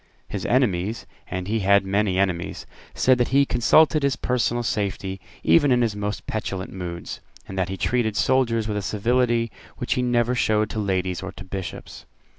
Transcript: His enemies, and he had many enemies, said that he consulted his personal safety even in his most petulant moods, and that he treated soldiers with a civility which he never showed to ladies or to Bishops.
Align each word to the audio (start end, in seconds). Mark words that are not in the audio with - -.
His 0.27 0.47
enemies, 0.47 1.05
and 1.27 1.47
he 1.47 1.59
had 1.59 1.85
many 1.85 2.17
enemies, 2.17 2.65
said 2.95 3.19
that 3.19 3.27
he 3.27 3.45
consulted 3.45 4.01
his 4.01 4.15
personal 4.15 4.63
safety 4.63 5.21
even 5.43 5.71
in 5.71 5.83
his 5.83 5.95
most 5.95 6.25
petulant 6.25 6.73
moods, 6.73 7.19
and 7.47 7.55
that 7.55 7.69
he 7.69 7.77
treated 7.77 8.15
soldiers 8.15 8.67
with 8.67 8.77
a 8.77 8.81
civility 8.81 9.51
which 9.77 9.93
he 9.93 10.01
never 10.01 10.33
showed 10.33 10.71
to 10.71 10.79
ladies 10.79 11.21
or 11.21 11.31
to 11.33 11.43
Bishops. 11.43 12.07